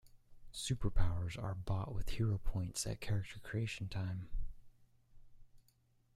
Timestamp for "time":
3.87-4.29